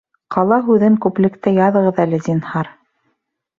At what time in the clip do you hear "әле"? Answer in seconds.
2.07-2.23